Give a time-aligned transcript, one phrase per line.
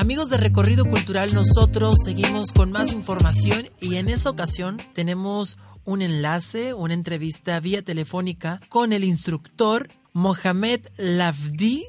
[0.00, 6.02] Amigos de Recorrido Cultural, nosotros seguimos con más información y en esta ocasión tenemos un
[6.02, 11.88] enlace, una entrevista vía telefónica con el instructor Mohamed Lavdi,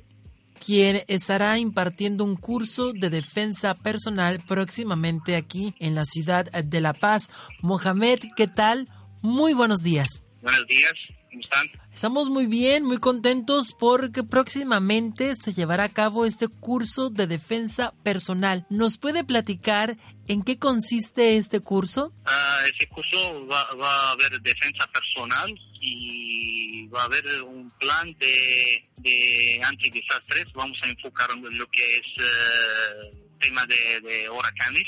[0.59, 6.93] quien estará impartiendo un curso de defensa personal próximamente aquí en la ciudad de La
[6.93, 7.29] Paz.
[7.61, 8.89] Mohamed, ¿qué tal?
[9.21, 10.23] Muy buenos días.
[10.41, 10.93] Buenos días,
[11.29, 11.69] ¿cómo están?
[11.93, 17.93] Estamos muy bien, muy contentos porque próximamente se llevará a cabo este curso de defensa
[18.03, 18.65] personal.
[18.69, 22.13] ¿Nos puede platicar en qué consiste este curso?
[22.25, 28.15] Uh, ese curso va, va, a haber defensa personal y va a haber un plan
[28.19, 30.45] de, de antidesastres.
[30.53, 34.85] Vamos a enfocar en lo que es uh, tema de, de, huracanes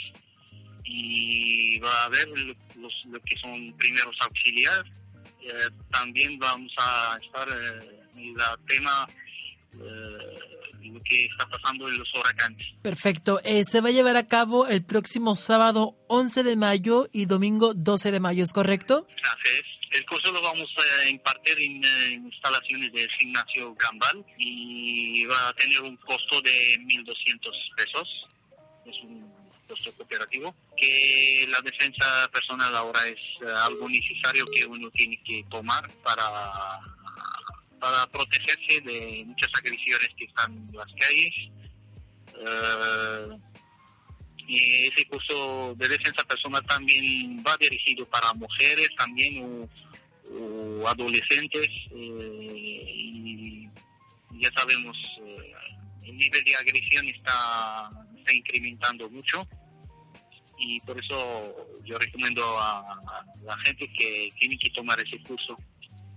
[0.83, 5.00] y va a haber los, lo que son primeros auxiliares
[5.41, 8.37] eh, también vamos a estar eh, en el
[8.67, 9.07] tema
[9.73, 10.39] eh,
[10.81, 12.67] lo que está pasando en los huracanes.
[12.81, 13.39] Perfecto.
[13.43, 18.11] se va a llevar a cabo el próximo sábado 11 de mayo y domingo 12
[18.11, 19.07] de mayo, ¿es correcto?
[19.23, 19.63] Así es.
[19.91, 25.53] El curso lo vamos a impartir en, en instalaciones del gimnasio Gambal y va a
[25.53, 28.07] tener un costo de 1.200 pesos.
[28.85, 29.30] Es un
[29.95, 35.89] cooperativo, que la defensa personal ahora es uh, algo necesario que uno tiene que tomar
[36.03, 36.25] para,
[37.79, 41.35] para protegerse de muchas agresiones que están en las calles.
[44.47, 49.69] Y ese curso de defensa personal también va dirigido para mujeres también
[50.29, 53.69] o, adolescentes eh,
[54.41, 55.53] ya sabemos eh,
[56.03, 57.89] el nivel de agresión está,
[58.33, 59.47] incrementando mucho
[60.57, 62.95] y por eso yo recomiendo a,
[63.43, 65.55] la gente que tiene que tomar ese curso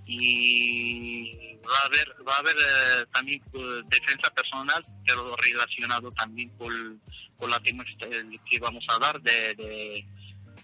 [0.06, 6.50] y va a haber va a haber eh, también uh, defensa personal pero relacionado también
[6.58, 7.00] con,
[7.38, 7.84] con la tema
[8.50, 10.06] que vamos a dar de, de,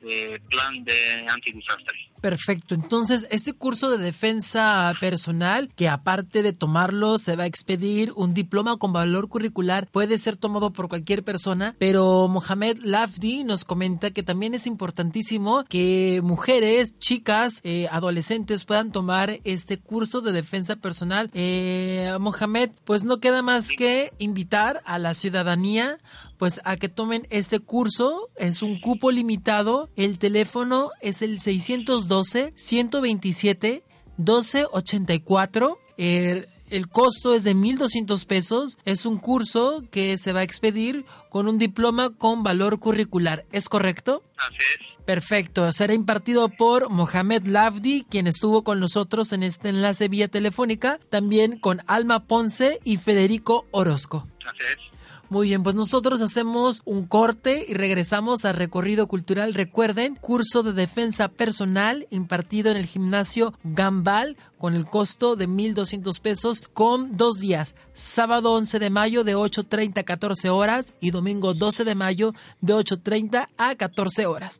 [0.00, 2.09] de plan de antidesastre.
[2.20, 8.12] Perfecto, entonces este curso de defensa personal, que aparte de tomarlo se va a expedir
[8.14, 13.64] un diploma con valor curricular, puede ser tomado por cualquier persona, pero Mohamed Lafdi nos
[13.64, 20.32] comenta que también es importantísimo que mujeres, chicas, eh, adolescentes puedan tomar este curso de
[20.32, 21.30] defensa personal.
[21.32, 25.98] Eh, Mohamed, pues no queda más que invitar a la ciudadanía
[26.40, 32.08] pues a que tomen este curso, es un cupo limitado, el teléfono es el 612
[32.56, 33.82] 127
[34.18, 35.78] 1284.
[35.96, 38.78] El, el costo es de 1.200 pesos.
[38.84, 43.44] Es un curso que se va a expedir con un diploma con valor curricular.
[43.52, 44.22] ¿Es correcto?
[44.36, 44.90] Así es.
[45.04, 45.72] Perfecto.
[45.72, 51.00] Será impartido por Mohamed Lavdi, quien estuvo con nosotros en este enlace vía telefónica.
[51.10, 54.28] También con Alma Ponce y Federico Orozco.
[54.46, 54.89] Así es.
[55.30, 59.54] Muy bien, pues nosotros hacemos un corte y regresamos al recorrido cultural.
[59.54, 66.20] Recuerden, curso de defensa personal impartido en el gimnasio Gambal con el costo de 1.200
[66.20, 67.76] pesos con dos días.
[67.94, 72.74] Sábado 11 de mayo de 8.30 a 14 horas y domingo 12 de mayo de
[72.74, 74.58] 8.30 a 14 horas.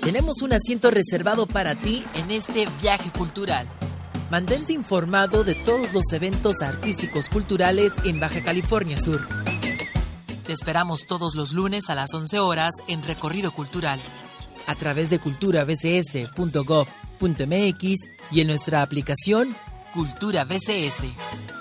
[0.00, 3.68] Tenemos un asiento reservado para ti en este viaje cultural.
[4.32, 9.20] Mantente informado de todos los eventos artísticos culturales en Baja California Sur.
[10.46, 14.00] Te esperamos todos los lunes a las 11 horas en Recorrido Cultural,
[14.66, 19.54] a través de culturabcs.gov.mx y en nuestra aplicación
[19.92, 21.51] Cultura BCS.